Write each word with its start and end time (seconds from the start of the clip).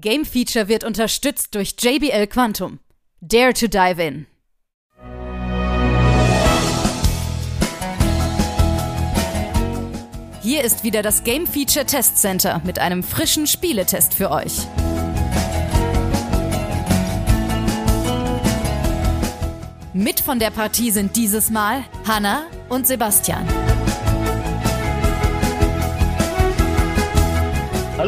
Game 0.00 0.26
Feature 0.26 0.68
wird 0.68 0.84
unterstützt 0.84 1.54
durch 1.54 1.74
JBL 1.80 2.26
Quantum. 2.26 2.80
Dare 3.22 3.54
to 3.54 3.66
dive 3.66 4.02
in. 4.02 4.26
Hier 10.42 10.62
ist 10.64 10.84
wieder 10.84 11.00
das 11.02 11.24
Game 11.24 11.46
Feature 11.46 11.86
Test 11.86 12.18
Center 12.18 12.60
mit 12.64 12.78
einem 12.78 13.02
frischen 13.02 13.46
Spieletest 13.46 14.12
für 14.12 14.30
euch. 14.30 14.66
Mit 19.94 20.20
von 20.20 20.38
der 20.38 20.50
Partie 20.50 20.90
sind 20.90 21.16
dieses 21.16 21.48
Mal 21.48 21.84
Hanna 22.06 22.44
und 22.68 22.86
Sebastian. 22.86 23.65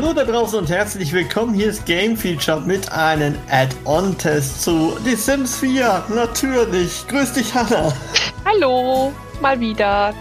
Hallo 0.00 0.12
da 0.12 0.22
draußen 0.22 0.60
und 0.60 0.70
herzlich 0.70 1.12
willkommen. 1.12 1.54
Hier 1.54 1.70
ist 1.70 1.84
Game 1.84 2.16
Feature 2.16 2.60
mit 2.60 2.92
einem 2.92 3.34
Add-on-Test 3.50 4.62
zu 4.62 4.96
The 5.04 5.16
Sims 5.16 5.56
4. 5.56 6.04
Natürlich. 6.14 7.04
Grüß 7.08 7.32
dich, 7.32 7.52
Hanna. 7.52 7.92
Hallo, 8.44 9.12
mal 9.40 9.58
wieder. 9.58 10.14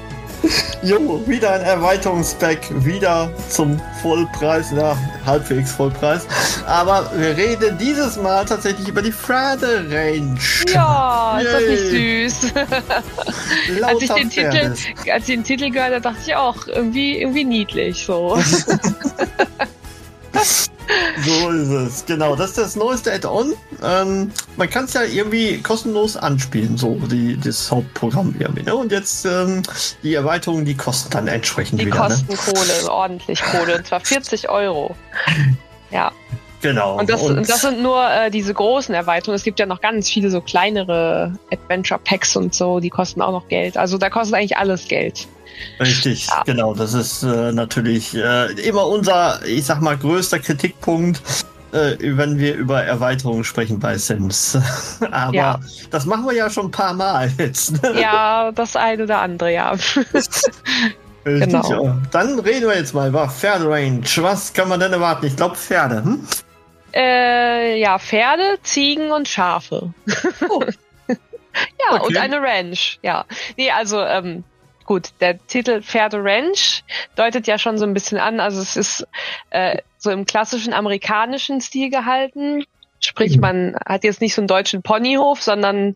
Jo, 0.84 1.22
wieder 1.28 1.54
ein 1.54 1.62
Erweiterungspack, 1.62 2.60
wieder 2.86 3.30
zum 3.50 3.82
Vollpreis, 4.02 4.72
ja, 4.72 4.96
halbwegs 5.26 5.72
Vollpreis. 5.72 6.28
Aber 6.66 7.12
wir 7.16 7.36
reden 7.36 7.78
dieses 7.78 8.18
Mal 8.18 8.46
tatsächlich 8.46 8.88
über 8.88 9.02
die 9.02 9.12
Pferde 9.12 9.86
Range. 9.90 10.38
Ja, 10.74 11.40
ist 11.42 11.54
das 11.54 11.62
nicht 11.62 12.42
süß? 12.42 12.54
als, 13.84 14.02
ich 14.02 14.12
den 14.12 14.30
Titel, 14.30 14.76
als 15.12 15.30
ich 15.30 15.36
den 15.36 15.44
Titel 15.44 15.70
gehört 15.72 15.92
habe, 15.92 16.02
dachte 16.02 16.20
ich 16.26 16.36
auch, 16.36 16.68
irgendwie, 16.68 17.20
irgendwie 17.20 17.44
niedlich 17.44 18.06
so. 18.06 18.38
So 21.26 21.50
ist 21.50 21.70
es, 21.70 22.06
genau. 22.06 22.36
Das 22.36 22.50
ist 22.50 22.58
das 22.58 22.76
neueste 22.76 23.14
Add-on. 23.14 23.54
Ähm, 23.84 24.32
man 24.56 24.70
kann 24.70 24.86
es 24.86 24.94
ja 24.94 25.04
irgendwie 25.04 25.62
kostenlos 25.62 26.18
anspielen, 26.18 26.78
so 26.78 26.96
die, 26.96 27.38
das 27.38 27.72
Hauptprogramm 27.72 28.36
irgendwie. 28.40 28.64
Ne? 28.64 28.76
Und 28.76 28.92
jetzt 28.92 29.26
ähm, 29.26 29.64
die 30.04 30.14
Erweiterungen, 30.14 30.66
die 30.66 30.76
kosten 30.76 31.10
dann 31.12 31.28
entsprechend 31.28 31.82
die 31.82 31.88
wieder. 31.88 31.96
Die 31.96 32.02
kosten 32.02 32.32
ne? 32.32 32.38
Kohle, 32.38 32.92
ordentlich 32.92 33.42
Kohle. 33.42 33.78
Und 33.78 33.88
zwar 33.88 34.00
40 34.00 34.50
Euro. 34.50 34.96
Ja. 35.92 36.12
Genau. 36.62 37.00
Und 37.00 37.10
das, 37.10 37.22
und 37.22 37.48
das 37.48 37.62
sind 37.62 37.82
nur 37.82 38.04
äh, 38.10 38.32
diese 38.32 38.54
großen 38.54 38.94
Erweiterungen. 38.94 39.36
Es 39.36 39.44
gibt 39.44 39.60
ja 39.60 39.66
noch 39.66 39.80
ganz 39.80 40.10
viele 40.10 40.32
so 40.32 40.42
kleinere 40.42 41.34
Adventure 41.52 42.00
Packs 42.04 42.36
und 42.36 42.56
so, 42.56 42.80
die 42.80 42.90
kosten 42.90 43.22
auch 43.22 43.32
noch 43.32 43.48
Geld. 43.48 43.78
Also 43.78 43.98
da 43.98 44.10
kostet 44.10 44.36
eigentlich 44.36 44.58
alles 44.58 44.88
Geld. 44.88 45.28
Richtig, 45.80 46.28
ja. 46.28 46.44
genau. 46.44 46.74
Das 46.74 46.94
ist 46.94 47.24
äh, 47.24 47.52
natürlich 47.52 48.16
äh, 48.16 48.52
immer 48.62 48.88
unser, 48.88 49.46
ich 49.46 49.66
sag 49.66 49.82
mal, 49.82 49.98
größter 49.98 50.40
Kritikpunkt, 50.40 51.22
äh, 51.72 51.96
wenn 52.00 52.40
wir 52.40 52.56
über 52.56 52.84
Erweiterungen 52.84 53.44
sprechen 53.44 53.80
bei 53.80 53.98
Sims. 53.98 54.58
Aber 55.12 55.34
ja. 55.34 55.60
das 55.92 56.06
machen 56.06 56.26
wir 56.26 56.34
ja 56.34 56.50
schon 56.50 56.68
ein 56.68 56.72
paar 56.72 56.94
Mal 56.94 57.32
jetzt. 57.38 57.82
Ne? 57.84 58.00
Ja, 58.02 58.52
das 58.52 58.76
eine 58.76 59.04
oder 59.04 59.20
andere, 59.20 59.54
ja. 59.54 59.76
genau. 61.24 61.84
Ja. 61.84 61.98
Dann 62.12 62.40
reden 62.40 62.68
wir 62.68 62.78
jetzt 62.78 62.94
mal 62.94 63.10
über 63.10 63.30
Pferderange. 63.30 64.04
Was 64.18 64.54
kann 64.54 64.70
man 64.70 64.80
denn 64.80 64.94
erwarten? 64.94 65.26
Ich 65.26 65.36
glaube 65.36 65.56
Pferde. 65.56 66.04
Hm? 66.04 66.28
Äh, 66.94 67.80
ja, 67.80 68.00
Pferde, 68.00 68.58
Ziegen 68.64 69.12
und 69.12 69.28
Schafe. 69.28 69.94
Oh. 70.50 70.64
ja, 71.08 71.16
okay. 71.92 72.08
und 72.08 72.18
eine 72.18 72.42
Ranch. 72.42 72.98
Ja. 73.04 73.26
Nee, 73.58 73.72
also 73.72 74.02
ähm, 74.02 74.44
gut, 74.88 75.12
der 75.20 75.46
Titel 75.46 75.84
Pferde 75.84 76.18
Ranch 76.24 76.84
deutet 77.16 77.46
ja 77.46 77.60
schon 77.60 77.78
so 77.78 77.86
ein 77.86 77.94
bisschen 77.94 78.18
an, 78.18 78.40
also 78.40 78.60
es 78.60 78.76
ist 78.76 79.08
äh, 79.52 79.78
so 80.00 80.10
im 80.10 80.26
klassischen 80.26 80.74
amerikanischen 80.74 81.62
Stil 81.62 81.92
gehalten. 81.92 82.64
Sprich, 83.00 83.36
mhm. 83.36 83.42
man 83.42 83.76
hat 83.86 84.04
jetzt 84.04 84.22
nicht 84.22 84.34
so 84.34 84.42
einen 84.42 84.48
deutschen 84.48 84.82
Ponyhof, 84.82 85.44
sondern 85.44 85.96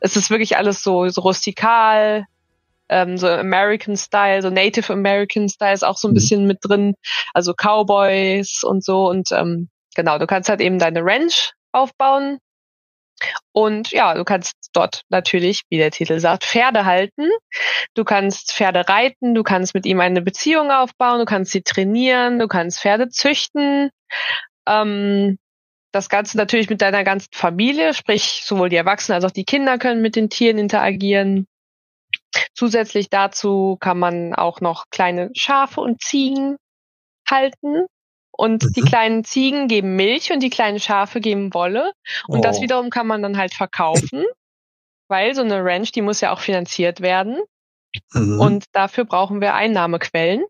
es 0.00 0.16
ist 0.16 0.28
wirklich 0.28 0.58
alles 0.58 0.82
so, 0.82 1.08
so 1.08 1.22
rustikal, 1.22 2.26
ähm, 2.90 3.16
so 3.16 3.28
American 3.28 3.96
Style, 3.96 4.42
so 4.42 4.50
Native 4.50 4.92
American 4.92 5.48
Style 5.48 5.72
ist 5.72 5.84
auch 5.84 5.96
so 5.96 6.08
ein 6.08 6.10
mhm. 6.10 6.16
bisschen 6.16 6.46
mit 6.46 6.58
drin, 6.60 6.94
also 7.32 7.54
Cowboys 7.54 8.64
und 8.64 8.84
so 8.84 9.08
und 9.08 9.32
ähm, 9.32 9.70
genau, 9.94 10.18
du 10.18 10.26
kannst 10.26 10.50
halt 10.50 10.60
eben 10.60 10.78
deine 10.78 11.02
Ranch 11.02 11.52
aufbauen 11.70 12.38
und 13.52 13.90
ja, 13.90 14.14
du 14.14 14.24
kannst 14.24 14.54
dort 14.72 15.02
natürlich, 15.08 15.62
wie 15.68 15.76
der 15.76 15.90
Titel 15.90 16.18
sagt, 16.18 16.44
Pferde 16.44 16.84
halten. 16.84 17.28
Du 17.94 18.04
kannst 18.04 18.52
Pferde 18.52 18.88
reiten, 18.88 19.34
du 19.34 19.42
kannst 19.42 19.74
mit 19.74 19.86
ihm 19.86 20.00
eine 20.00 20.22
Beziehung 20.22 20.70
aufbauen, 20.70 21.18
du 21.18 21.24
kannst 21.24 21.52
sie 21.52 21.62
trainieren, 21.62 22.38
du 22.38 22.48
kannst 22.48 22.80
Pferde 22.80 23.08
züchten. 23.08 23.90
Ähm, 24.66 25.38
das 25.92 26.08
Ganze 26.08 26.38
natürlich 26.38 26.70
mit 26.70 26.80
deiner 26.80 27.04
ganzen 27.04 27.28
Familie, 27.32 27.92
sprich 27.92 28.42
sowohl 28.44 28.70
die 28.70 28.76
Erwachsenen 28.76 29.16
als 29.16 29.24
auch 29.24 29.30
die 29.30 29.44
Kinder 29.44 29.78
können 29.78 30.00
mit 30.00 30.16
den 30.16 30.30
Tieren 30.30 30.58
interagieren. 30.58 31.46
Zusätzlich 32.54 33.10
dazu 33.10 33.76
kann 33.78 33.98
man 33.98 34.34
auch 34.34 34.60
noch 34.60 34.86
kleine 34.90 35.30
Schafe 35.34 35.80
und 35.80 36.00
Ziegen 36.00 36.56
halten. 37.30 37.86
Und 38.42 38.64
mhm. 38.64 38.72
die 38.72 38.80
kleinen 38.80 39.22
Ziegen 39.22 39.68
geben 39.68 39.94
Milch 39.94 40.32
und 40.32 40.40
die 40.40 40.50
kleinen 40.50 40.80
Schafe 40.80 41.20
geben 41.20 41.54
Wolle. 41.54 41.92
Und 42.26 42.40
oh. 42.40 42.42
das 42.42 42.60
wiederum 42.60 42.90
kann 42.90 43.06
man 43.06 43.22
dann 43.22 43.38
halt 43.38 43.54
verkaufen, 43.54 44.24
weil 45.06 45.32
so 45.36 45.42
eine 45.42 45.64
Ranch, 45.64 45.92
die 45.92 46.02
muss 46.02 46.20
ja 46.20 46.32
auch 46.32 46.40
finanziert 46.40 47.00
werden. 47.00 47.40
Mhm. 48.12 48.40
Und 48.40 48.64
dafür 48.72 49.04
brauchen 49.04 49.40
wir 49.40 49.54
Einnahmequellen. 49.54 50.42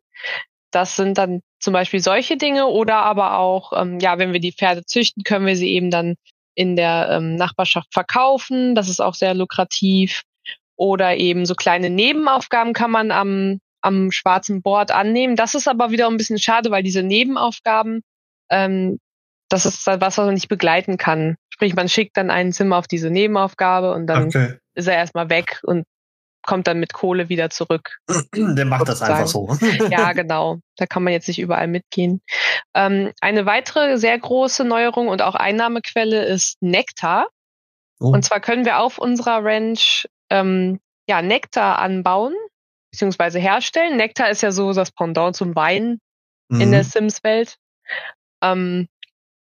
Das 0.70 0.96
sind 0.96 1.18
dann 1.18 1.42
zum 1.60 1.74
Beispiel 1.74 2.00
solche 2.00 2.38
Dinge 2.38 2.66
oder 2.68 2.96
aber 2.96 3.36
auch, 3.36 3.74
ähm, 3.74 4.00
ja, 4.00 4.18
wenn 4.18 4.32
wir 4.32 4.40
die 4.40 4.54
Pferde 4.54 4.86
züchten, 4.86 5.22
können 5.22 5.44
wir 5.44 5.56
sie 5.56 5.68
eben 5.68 5.90
dann 5.90 6.14
in 6.54 6.76
der 6.76 7.10
ähm, 7.10 7.36
Nachbarschaft 7.36 7.92
verkaufen. 7.92 8.74
Das 8.74 8.88
ist 8.88 9.00
auch 9.00 9.14
sehr 9.14 9.34
lukrativ. 9.34 10.22
Oder 10.76 11.18
eben 11.18 11.44
so 11.44 11.54
kleine 11.54 11.90
Nebenaufgaben 11.90 12.72
kann 12.72 12.90
man 12.90 13.10
am 13.10 13.58
am 13.82 14.10
schwarzen 14.10 14.62
Board 14.62 14.90
annehmen. 14.90 15.36
Das 15.36 15.54
ist 15.54 15.68
aber 15.68 15.90
wieder 15.90 16.08
ein 16.08 16.16
bisschen 16.16 16.38
schade, 16.38 16.70
weil 16.70 16.82
diese 16.82 17.02
Nebenaufgaben, 17.02 18.02
ähm, 18.50 18.98
das 19.48 19.66
ist 19.66 19.86
was, 19.86 20.00
was 20.00 20.16
man 20.16 20.34
nicht 20.34 20.48
begleiten 20.48 20.96
kann. 20.96 21.36
Sprich, 21.50 21.74
man 21.74 21.88
schickt 21.88 22.16
dann 22.16 22.30
einen 22.30 22.52
Zimmer 22.52 22.78
auf 22.78 22.86
diese 22.86 23.10
Nebenaufgabe 23.10 23.92
und 23.92 24.06
dann 24.06 24.26
okay. 24.26 24.54
ist 24.74 24.88
er 24.88 24.94
erstmal 24.94 25.28
weg 25.28 25.60
und 25.64 25.84
kommt 26.44 26.66
dann 26.66 26.80
mit 26.80 26.92
Kohle 26.92 27.28
wieder 27.28 27.50
zurück. 27.50 27.98
Der 28.34 28.64
macht 28.64 28.88
das 28.88 29.02
einfach 29.02 29.26
so. 29.26 29.56
ja, 29.90 30.12
genau. 30.12 30.58
Da 30.76 30.86
kann 30.86 31.04
man 31.04 31.12
jetzt 31.12 31.28
nicht 31.28 31.38
überall 31.38 31.68
mitgehen. 31.68 32.20
Ähm, 32.74 33.12
eine 33.20 33.46
weitere 33.46 33.98
sehr 33.98 34.18
große 34.18 34.64
Neuerung 34.64 35.08
und 35.08 35.22
auch 35.22 35.34
Einnahmequelle 35.34 36.24
ist 36.24 36.60
Nektar. 36.60 37.28
Oh. 38.00 38.08
Und 38.08 38.24
zwar 38.24 38.40
können 38.40 38.64
wir 38.64 38.78
auf 38.78 38.98
unserer 38.98 39.44
Ranch 39.44 40.08
ähm, 40.30 40.80
ja, 41.08 41.22
Nektar 41.22 41.78
anbauen 41.78 42.34
beziehungsweise 42.92 43.38
herstellen. 43.38 43.96
Nektar 43.96 44.30
ist 44.30 44.42
ja 44.42 44.52
so 44.52 44.72
das 44.72 44.92
Pendant 44.92 45.34
zum 45.34 45.56
Wein 45.56 45.98
mhm. 46.48 46.60
in 46.60 46.70
der. 46.70 46.84
Sims-Welt. 46.84 47.56
Ähm, 48.42 48.88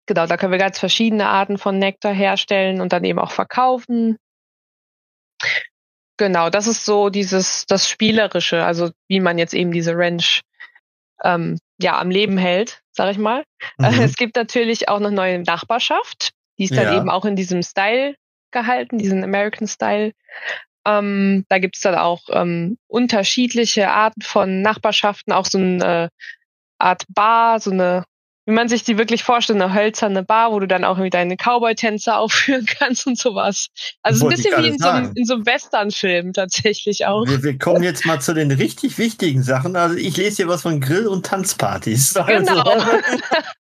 genau, 0.05 0.25
da 0.25 0.37
können 0.37 0.51
wir 0.51 0.59
ganz 0.59 0.79
verschiedene 0.79 1.27
Arten 1.27 1.57
von 1.57 1.77
Nektar 1.77 2.13
herstellen 2.13 2.81
und 2.81 2.91
dann 2.91 3.03
eben 3.03 3.19
auch 3.19 3.31
verkaufen. 3.31 4.17
Genau, 6.17 6.49
das 6.49 6.65
ist 6.65 6.83
so 6.83 7.09
dieses, 7.09 7.65
das 7.67 7.87
Spielerische, 7.87 8.65
also 8.65 8.89
wie 9.07 9.19
man 9.19 9.37
jetzt 9.37 9.53
eben 9.53 9.71
diese 9.71 9.95
Ranch 9.95 10.41
ähm, 11.23 11.59
ja 11.79 11.99
am 11.99 12.09
Leben 12.09 12.37
hält, 12.37 12.81
sag 12.91 13.11
ich 13.11 13.17
mal. 13.17 13.43
Mhm. 13.77 14.01
Es 14.01 14.15
gibt 14.15 14.35
natürlich 14.35 14.89
auch 14.89 14.99
noch 14.99 15.11
neue 15.11 15.39
Nachbarschaft, 15.39 16.31
die 16.57 16.63
ist 16.63 16.73
ja. 16.73 16.83
dann 16.83 16.95
eben 16.95 17.09
auch 17.09 17.25
in 17.25 17.35
diesem 17.35 17.61
Style 17.61 18.15
gehalten, 18.51 18.97
diesen 18.97 19.23
American 19.23 19.67
Style. 19.67 20.13
Ähm, 20.87 21.45
da 21.49 21.59
gibt 21.59 21.75
es 21.75 21.81
dann 21.81 21.95
auch 21.95 22.21
ähm, 22.31 22.77
unterschiedliche 22.87 23.91
Arten 23.91 24.21
von 24.21 24.61
Nachbarschaften, 24.61 25.33
auch 25.33 25.45
so 25.45 25.57
eine 25.57 26.09
Art 26.79 27.03
Bar, 27.09 27.59
so 27.59 27.71
eine, 27.71 28.05
wie 28.45 28.53
man 28.53 28.69
sich 28.69 28.85
die 28.85 28.97
wirklich 28.97 29.21
vorstellt, 29.23 29.61
eine 29.61 29.73
hölzerne 29.73 30.23
Bar, 30.23 30.53
wo 30.53 30.59
du 30.61 30.67
dann 30.67 30.85
auch 30.85 30.97
irgendwie 30.97 31.09
deine 31.09 31.35
Cowboy-Tänze 31.35 32.15
aufführen 32.17 32.65
kannst 32.65 33.05
und 33.05 33.17
sowas. 33.17 33.67
Also 34.01 34.27
ein 34.27 34.29
bisschen 34.29 34.63
wie 34.63 34.67
in 34.69 34.77
so, 34.77 34.87
einem, 34.87 35.11
in 35.15 35.25
so 35.25 35.33
einem 35.33 35.45
Western-Film 35.45 36.31
tatsächlich 36.31 37.05
auch. 37.05 37.27
Wir, 37.27 37.43
wir, 37.43 37.57
kommen 37.57 37.83
jetzt 37.83 38.05
mal 38.05 38.21
zu 38.21 38.33
den 38.33 38.51
richtig 38.51 38.97
wichtigen 38.97 39.43
Sachen. 39.43 39.75
Also 39.75 39.97
ich 39.97 40.15
lese 40.15 40.37
hier 40.37 40.47
was 40.47 40.61
von 40.61 40.79
Grill- 40.79 41.07
und 41.07 41.25
Tanzpartys. 41.25 42.13
Genau. 42.27 42.61
Also. 42.61 42.85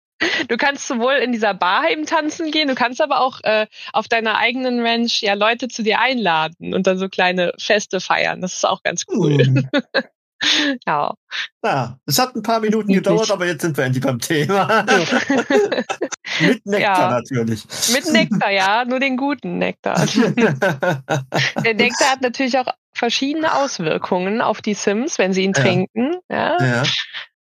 Du 0.48 0.56
kannst 0.56 0.88
sowohl 0.88 1.14
in 1.14 1.32
dieser 1.32 1.52
Bar 1.52 1.90
eben 1.90 2.06
tanzen 2.06 2.50
gehen, 2.50 2.68
du 2.68 2.74
kannst 2.74 3.00
aber 3.02 3.20
auch 3.20 3.40
äh, 3.42 3.66
auf 3.92 4.08
deiner 4.08 4.36
eigenen 4.36 4.84
Ranch 4.84 5.20
ja 5.22 5.34
Leute 5.34 5.68
zu 5.68 5.82
dir 5.82 6.00
einladen 6.00 6.72
und 6.74 6.86
dann 6.86 6.98
so 6.98 7.08
kleine 7.08 7.52
Feste 7.58 8.00
feiern. 8.00 8.40
Das 8.40 8.54
ist 8.54 8.64
auch 8.64 8.82
ganz 8.82 9.04
cool. 9.08 9.36
Mhm. 9.36 9.68
ja. 10.86 11.14
Ja, 11.62 11.98
es 12.06 12.18
hat 12.18 12.34
ein 12.34 12.42
paar 12.42 12.60
Minuten 12.60 12.92
gedauert, 12.92 13.30
aber 13.30 13.46
jetzt 13.46 13.62
sind 13.62 13.76
wir 13.76 13.84
endlich 13.84 14.04
beim 14.04 14.18
Thema. 14.18 14.86
Mit 16.40 16.64
Nektar 16.66 16.80
ja. 16.80 17.10
natürlich. 17.10 17.64
Mit 17.92 18.10
Nektar, 18.12 18.50
ja, 18.50 18.84
nur 18.84 19.00
den 19.00 19.16
guten 19.16 19.58
Nektar. 19.58 20.06
Der 20.16 21.74
Nektar 21.74 22.10
hat 22.10 22.22
natürlich 22.22 22.58
auch 22.58 22.72
verschiedene 22.94 23.54
Auswirkungen 23.54 24.40
auf 24.40 24.62
die 24.62 24.74
Sims, 24.74 25.19
wenn 25.19 25.32
sie 25.32 25.44
ihn 25.44 25.52
ja. 25.54 25.62
trinken. 25.62 26.16
Ja. 26.30 26.56
ja. 26.60 26.82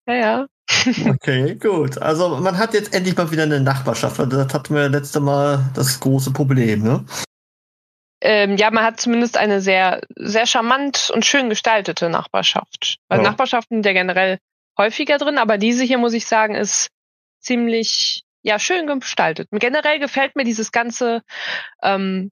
Ja, 0.06 0.14
ja. 0.14 0.46
Okay, 1.08 1.54
gut. 1.56 1.98
Also 1.98 2.36
man 2.36 2.58
hat 2.58 2.74
jetzt 2.74 2.94
endlich 2.94 3.16
mal 3.16 3.30
wieder 3.30 3.44
eine 3.44 3.60
Nachbarschaft. 3.60 4.18
Das 4.18 4.54
hatten 4.54 4.74
wir 4.74 4.88
letzte 4.88 5.20
Mal 5.20 5.70
das 5.74 6.00
große 6.00 6.32
Problem, 6.32 6.82
ne? 6.82 7.04
Ähm, 8.20 8.56
ja, 8.56 8.70
man 8.70 8.84
hat 8.84 9.00
zumindest 9.00 9.36
eine 9.36 9.60
sehr, 9.60 10.00
sehr 10.16 10.46
charmant 10.46 11.10
und 11.12 11.26
schön 11.26 11.50
gestaltete 11.50 12.08
Nachbarschaft. 12.08 12.98
Weil 13.08 13.18
ja. 13.18 13.24
Nachbarschaften 13.24 13.76
sind 13.76 13.86
ja 13.86 13.92
generell 13.92 14.38
häufiger 14.78 15.18
drin, 15.18 15.36
aber 15.36 15.58
diese 15.58 15.84
hier, 15.84 15.98
muss 15.98 16.14
ich 16.14 16.26
sagen, 16.26 16.54
ist 16.54 16.88
ziemlich, 17.40 18.22
ja, 18.42 18.58
schön 18.58 18.86
gestaltet. 18.86 19.48
Generell 19.50 19.98
gefällt 19.98 20.36
mir 20.36 20.44
dieses 20.44 20.72
ganze, 20.72 21.22
ähm, 21.82 22.30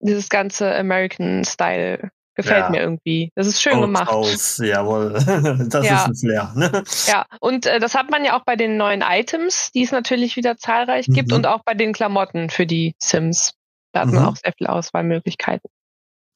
dieses 0.00 0.30
ganze 0.30 0.74
American 0.74 1.44
Style 1.44 2.10
Gefällt 2.36 2.64
ja. 2.64 2.70
mir 2.70 2.80
irgendwie. 2.80 3.30
Das 3.34 3.46
ist 3.46 3.62
schön 3.62 3.74
Old 3.74 3.82
gemacht. 3.82 4.10
Aus, 4.10 4.58
jawohl. 4.58 5.14
Das 5.68 5.86
ja. 5.86 5.96
ist 5.96 6.06
ein 6.06 6.14
Flair. 6.14 6.52
Ne? 6.56 6.84
Ja, 7.06 7.26
und 7.40 7.66
äh, 7.66 7.78
das 7.78 7.94
hat 7.94 8.10
man 8.10 8.24
ja 8.24 8.36
auch 8.36 8.44
bei 8.44 8.56
den 8.56 8.76
neuen 8.76 9.02
Items, 9.06 9.70
die 9.72 9.84
es 9.84 9.92
natürlich 9.92 10.36
wieder 10.36 10.56
zahlreich 10.56 11.08
mhm. 11.08 11.14
gibt 11.14 11.32
und 11.32 11.46
auch 11.46 11.62
bei 11.64 11.74
den 11.74 11.92
Klamotten 11.92 12.50
für 12.50 12.66
die 12.66 12.94
Sims. 12.98 13.52
Da 13.92 14.00
hat 14.00 14.08
mhm. 14.08 14.14
man 14.14 14.24
auch 14.26 14.36
sehr 14.36 14.52
viele 14.56 14.70
Auswahlmöglichkeiten. 14.70 15.70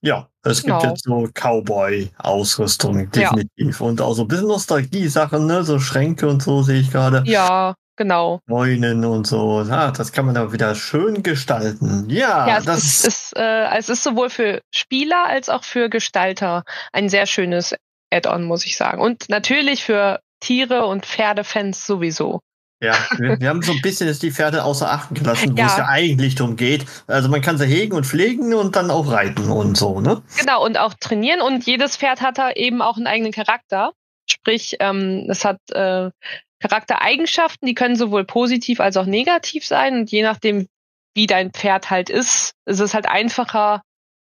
Ja, 0.01 0.29
es 0.45 0.63
gibt 0.63 0.79
genau. 0.79 0.93
jetzt 0.93 1.05
so 1.05 1.29
Cowboy-Ausrüstung, 1.35 3.11
definitiv. 3.11 3.81
Ja. 3.81 3.87
Und 3.87 4.01
auch 4.01 4.15
so 4.15 4.23
ein 4.23 4.29
bisschen 4.29 4.47
Nostalgie-Sachen, 4.47 5.47
ne? 5.47 5.65
So 5.65 5.81
Schränke 5.81 6.29
und 6.29 6.41
so 6.41 6.63
sehe 6.63 6.81
ich 6.81 6.93
gerade. 6.93 7.25
Ja, 7.27 7.75
genau. 7.99 8.41
Neunen 8.47 9.05
und 9.05 9.27
so. 9.27 9.63
Ja, 9.63 9.91
das 9.91 10.13
kann 10.13 10.25
man 10.25 10.37
aber 10.39 10.53
wieder 10.55 10.75
schön 10.75 11.23
gestalten. 11.23 12.07
Ja, 12.09 12.49
ja 12.49 12.59
es, 12.59 12.65
das 12.65 12.85
ist, 12.85 13.05
ist 13.05 13.37
äh, 13.37 13.77
es 13.77 13.91
ist 13.91 14.03
sowohl 14.03 14.31
für 14.31 14.63
Spieler 14.73 15.27
als 15.27 15.51
auch 15.51 15.65
für 15.65 15.91
Gestalter 15.91 16.65
ein 16.93 17.11
sehr 17.11 17.27
schönes 17.27 17.75
Add-on, 18.11 18.45
muss 18.45 18.65
ich 18.65 18.77
sagen. 18.79 19.03
Und 19.03 19.29
natürlich 19.29 19.85
für 19.85 20.21
Tiere 20.41 20.87
und 20.87 21.05
Pferdefans 21.05 21.87
sowieso. 21.87 22.41
Ja, 22.81 22.95
wir, 23.17 23.41
wir, 23.41 23.49
haben 23.49 23.61
so 23.63 23.73
ein 23.73 23.83
bisschen 23.83 24.07
jetzt 24.07 24.23
die 24.23 24.31
Pferde 24.31 24.63
außer 24.63 24.89
Acht 24.89 25.13
gelassen, 25.13 25.53
wo 25.53 25.61
ja. 25.61 25.67
es 25.67 25.77
ja 25.77 25.89
eigentlich 25.89 26.37
darum 26.37 26.55
geht. 26.55 26.87
Also 27.09 27.29
man 27.29 27.41
kann 27.41 27.59
sie 27.59 27.67
hegen 27.67 27.97
und 27.97 28.07
pflegen 28.07 28.55
und 28.55 28.77
dann 28.77 28.93
auch 28.93 29.11
reiten 29.11 29.51
und 29.51 29.77
so, 29.77 30.01
ne? 30.01 30.23
Genau, 30.39 30.65
und 30.65 30.79
auch 30.79 30.95
trainieren. 30.95 31.41
Und 31.41 31.67
jedes 31.67 31.97
Pferd 31.97 32.23
hat 32.23 32.39
da 32.39 32.53
eben 32.53 32.81
auch 32.81 32.97
einen 32.97 33.09
eigenen 33.09 33.33
Charakter. 33.33 33.93
Sprich, 34.31 34.77
ähm, 34.79 35.27
es 35.29 35.45
hat 35.45 35.59
äh, 35.73 36.11
Charaktereigenschaften, 36.61 37.67
die 37.67 37.75
können 37.75 37.97
sowohl 37.97 38.25
positiv 38.25 38.81
als 38.81 38.97
auch 38.97 39.07
negativ 39.07 39.67
sein. 39.67 40.01
Und 40.01 40.11
je 40.11 40.23
nachdem, 40.23 40.67
wie 41.15 41.27
dein 41.27 41.53
Pferd 41.53 41.91
halt 41.91 42.11
ist, 42.11 42.53
ist 42.67 42.81
es 42.81 42.95
halt 42.95 43.07
einfacher, 43.07 43.83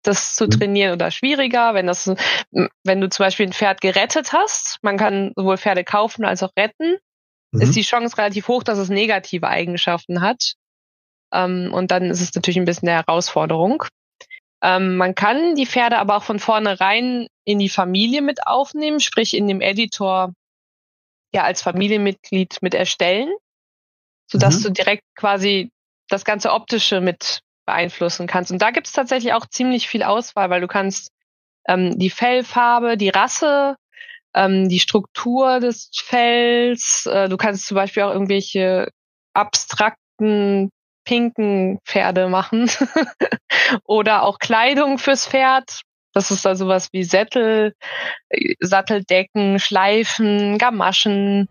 das 0.02 0.34
zu 0.34 0.44
mhm. 0.44 0.50
trainieren 0.50 0.92
oder 0.92 1.10
schwieriger. 1.10 1.75
Wenn 1.75 1.86
das, 1.86 2.12
wenn 2.84 3.00
du 3.00 3.08
zum 3.08 3.25
Beispiel 3.25 3.46
ein 3.46 3.52
Pferd 3.52 3.80
gerettet 3.80 4.32
hast, 4.32 4.78
man 4.82 4.96
kann 4.96 5.32
sowohl 5.36 5.56
Pferde 5.56 5.84
kaufen 5.84 6.25
als 6.25 6.42
auch 6.42 6.52
retten, 6.58 6.96
mhm. 7.52 7.60
ist 7.60 7.76
die 7.76 7.82
Chance 7.82 8.16
relativ 8.19 8.48
hoch, 8.48 8.62
dass 8.62 8.78
es 8.78 8.88
negative 8.88 9.48
Eigenschaften 9.48 10.20
hat. 10.20 10.54
Ähm, 11.32 11.70
und 11.72 11.90
dann 11.90 12.04
ist 12.04 12.20
es 12.20 12.34
natürlich 12.34 12.58
ein 12.58 12.64
bisschen 12.64 12.88
eine 12.88 12.98
Herausforderung. 12.98 13.84
Ähm, 14.62 14.96
man 14.96 15.14
kann 15.14 15.54
die 15.54 15.66
Pferde 15.66 15.98
aber 15.98 16.16
auch 16.16 16.24
von 16.24 16.38
vornherein 16.38 17.28
in 17.44 17.58
die 17.58 17.69
Familie 17.69 18.22
mit 18.22 18.46
aufnehmen, 18.46 19.00
sprich 19.00 19.36
in 19.36 19.46
dem 19.46 19.60
Editor 19.60 20.32
ja 21.32 21.44
als 21.44 21.62
Familienmitglied 21.62 22.58
mit 22.62 22.75
erstellen, 22.75 23.32
sodass 24.30 24.60
mhm. 24.60 24.62
du 24.64 24.70
direkt 24.70 25.04
quasi 25.16 25.70
das 26.08 26.25
ganze 26.25 26.52
Optische 26.52 27.00
mit 27.00 27.40
beeinflussen 27.66 28.26
kannst. 28.26 28.50
Und 28.50 28.62
da 28.62 28.70
gibt 28.70 28.86
es 28.86 28.94
tatsächlich 28.94 29.34
auch 29.34 29.46
ziemlich 29.46 29.88
viel 29.88 30.02
Auswahl, 30.02 30.48
weil 30.48 30.62
du 30.62 30.69
kannst 30.69 31.12
ähm, 31.66 31.98
die 31.98 32.10
Fellfarbe, 32.10 32.96
die 32.96 33.10
Rasse, 33.10 33.76
ähm, 34.34 34.69
die 34.69 34.80
Struktur 34.80 35.60
des 35.60 35.90
Fells, 35.94 37.06
äh, 37.06 37.28
du 37.28 37.36
kannst 37.36 37.66
zum 37.66 37.74
Beispiel 37.74 38.04
auch 38.04 38.12
irgendwelche 38.12 38.90
abstrakten 39.34 40.70
pinken 41.04 41.78
Pferde 41.84 42.28
machen 42.28 42.70
oder 43.84 44.22
auch 44.22 44.38
Kleidung 44.38 44.98
fürs 44.98 45.26
Pferd. 45.26 45.82
Das 46.12 46.31
ist 46.31 46.44
da 46.44 46.55
sowas 46.55 46.88
wie 46.93 47.05
Sättel, 47.05 47.75
äh, 48.28 48.55
Satteldecken, 48.60 49.58
Schleifen, 49.58 50.58
Gamaschen. 50.58 51.49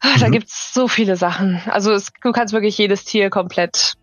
Da 0.00 0.28
mhm. 0.28 0.32
gibt's 0.32 0.74
so 0.74 0.88
viele 0.88 1.16
Sachen. 1.16 1.60
Also 1.66 1.92
es, 1.92 2.12
du 2.22 2.32
kannst 2.32 2.52
wirklich 2.52 2.76
jedes 2.78 3.04
Tier 3.04 3.30
komplett 3.30 3.94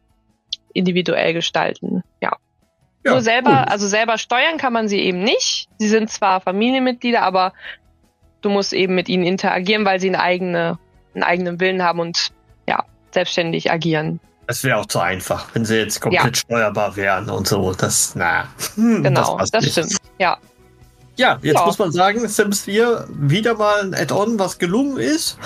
individuell 0.73 1.33
gestalten. 1.33 2.03
Ja. 2.21 2.37
ja 3.03 3.11
Nur 3.11 3.21
selber, 3.21 3.49
cool. 3.51 3.71
also 3.71 3.87
selber 3.87 4.17
steuern 4.17 4.57
kann 4.57 4.73
man 4.73 4.87
sie 4.87 4.99
eben 4.99 5.23
nicht. 5.23 5.67
Sie 5.77 5.87
sind 5.87 6.09
zwar 6.09 6.41
Familienmitglieder, 6.41 7.21
aber 7.21 7.53
du 8.41 8.49
musst 8.49 8.73
eben 8.73 8.95
mit 8.95 9.09
ihnen 9.09 9.23
interagieren, 9.23 9.85
weil 9.85 9.99
sie 9.99 10.09
eine 10.09 10.21
eigene, 10.21 10.79
einen 11.13 11.23
eigenen 11.23 11.59
Willen 11.59 11.83
haben 11.83 11.99
und 11.99 12.29
ja, 12.67 12.85
selbstständig 13.11 13.71
agieren. 13.71 14.19
Das 14.49 14.63
wäre 14.63 14.77
auch 14.77 14.87
zu 14.87 14.97
einfach, 14.97 15.45
wenn 15.53 15.63
sie 15.63 15.77
jetzt 15.77 16.01
komplett 16.01 16.23
ja. 16.23 16.33
steuerbar 16.33 16.95
wären 16.95 17.29
und 17.29 17.47
so. 17.47 17.71
Das, 17.71 18.13
na. 18.15 18.47
Hm, 18.73 19.03
genau, 19.03 19.37
das, 19.37 19.51
das 19.51 19.69
stimmt. 19.69 19.95
Ja. 20.17 20.39
Ja, 21.17 21.37
jetzt 21.43 21.59
ja. 21.59 21.65
muss 21.67 21.77
man 21.77 21.91
sagen, 21.91 22.27
Sims 22.27 22.61
4 22.61 23.05
wieder 23.09 23.53
mal 23.53 23.81
ein 23.83 23.93
Add-on, 23.93 24.39
was 24.39 24.57
gelungen 24.57 24.97
ist. 24.97 25.37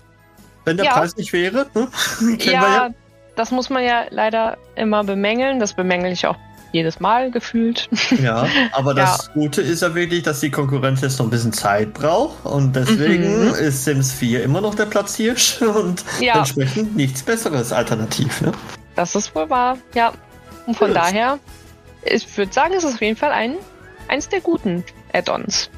Wenn 0.64 0.78
der 0.78 0.86
ja. 0.86 0.94
Preis 0.94 1.18
nicht 1.18 1.34
wäre. 1.34 1.66
Ne? 1.76 1.90
ja, 2.40 2.52
ja, 2.52 2.90
das 3.36 3.52
muss 3.52 3.70
man 3.70 3.84
ja 3.84 4.06
leider 4.10 4.58
immer 4.78 5.04
bemängeln. 5.04 5.60
Das 5.60 5.74
bemängel 5.74 6.14
ich 6.14 6.26
auch 6.26 6.38
jedes 6.72 7.02
Mal 7.02 7.30
gefühlt. 7.30 7.90
Ja, 8.22 8.48
aber 8.72 8.94
das. 8.94 9.34
Gute 9.34 9.62
ist 9.62 9.82
ja 9.82 9.94
wirklich, 9.94 10.24
dass 10.24 10.40
die 10.40 10.50
Konkurrenz 10.50 11.02
jetzt 11.02 11.20
noch 11.20 11.26
ein 11.26 11.30
bisschen 11.30 11.52
Zeit 11.52 11.94
braucht 11.94 12.46
und 12.46 12.74
deswegen 12.74 13.48
mhm. 13.48 13.54
ist 13.54 13.84
Sims 13.84 14.14
4 14.14 14.44
immer 14.46 14.62
noch 14.62 14.76
der 14.76 14.86
Platzhirsch 14.86 15.62
und 15.76 16.06
ja. 16.22 16.38
entsprechend 16.38 16.96
nichts 16.96 17.22
Besseres 17.22 17.74
alternativ. 17.74 18.40
Ne? 18.40 18.54
Das 18.96 19.16
ist 19.16 19.34
wohl 19.36 19.50
wahr, 19.50 19.78
ja. 19.94 20.14
Und 20.66 20.78
von 20.78 20.88
Gut. 20.88 20.98
daher, 20.98 21.40
ich 22.04 22.38
würde 22.38 22.54
sagen, 22.54 22.74
es 22.74 22.84
ist 22.84 22.96
auf 22.96 23.02
jeden 23.02 23.18
Fall 23.18 23.32
ein, 23.32 23.56
eins 24.08 24.30
der 24.30 24.42
guten 24.42 24.84
Add-ons. 25.14 25.70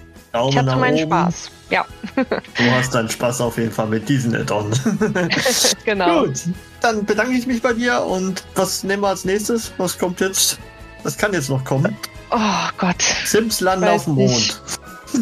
Ich 0.50 0.58
hatte 0.58 0.76
meinen 0.76 0.98
oben. 0.98 1.08
Spaß. 1.08 1.52
Ja. 1.70 1.86
Du 2.16 2.72
hast 2.72 2.94
deinen 2.94 3.10
Spaß 3.10 3.42
auf 3.42 3.58
jeden 3.58 3.72
Fall 3.72 3.88
mit 3.88 4.08
diesen 4.10 4.36
Add-on. 4.36 4.72
genau. 5.86 6.26
Gut, 6.26 6.42
dann 6.82 7.06
bedanke 7.06 7.34
ich 7.34 7.48
mich 7.48 7.62
bei 7.62 7.74
dir 7.74 8.04
und 8.04 8.44
was 8.56 8.84
nehmen 8.84 9.04
wir 9.04 9.10
als 9.10 9.26
nächstes? 9.26 9.72
Was 9.78 9.98
kommt 9.98 10.20
jetzt? 10.20 10.60
Was 11.04 11.18
kann 11.18 11.34
jetzt 11.34 11.50
noch 11.50 11.64
kommen? 11.64 11.96
Oh 12.32 12.70
Gott. 12.78 13.02
Sims 13.26 13.62
landen 13.62 13.88
auf 13.88 14.04
dem 14.04 14.16
Mond. 14.16 14.62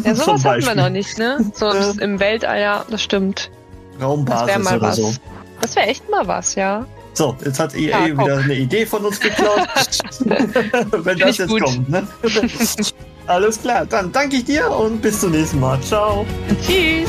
Ja, 0.04 0.14
sowas 0.14 0.44
hatten 0.44 0.66
wir 0.66 0.74
noch 0.74 0.88
nicht, 0.88 1.18
ne? 1.18 1.38
So 1.54 1.70
im 1.70 2.18
Weltall, 2.18 2.60
ja, 2.60 2.84
das 2.90 3.02
stimmt. 3.02 3.50
Raumbasis 4.00 4.54
das 4.54 4.72
oder 4.72 4.80
was. 4.80 4.96
so. 4.96 5.14
Das 5.60 5.76
wäre 5.76 5.86
echt 5.86 6.08
mal 6.10 6.26
was, 6.26 6.56
ja. 6.56 6.86
So, 7.14 7.36
jetzt 7.44 7.60
hat 7.60 7.74
EA 7.74 8.08
ja, 8.08 8.18
wieder 8.18 8.38
eine 8.38 8.54
Idee 8.54 8.84
von 8.84 9.04
uns 9.04 9.20
geklaut. 9.20 9.68
Wenn 11.04 11.18
das 11.18 11.38
jetzt 11.38 11.48
gut. 11.48 11.62
kommt, 11.62 11.88
ne? 11.88 12.06
Alles 13.26 13.60
klar, 13.60 13.86
dann 13.86 14.12
danke 14.12 14.36
ich 14.36 14.44
dir 14.44 14.70
und 14.70 15.00
bis 15.00 15.20
zum 15.20 15.30
nächsten 15.30 15.60
Mal. 15.60 15.80
Ciao. 15.80 16.26
Tschüss. 16.66 17.08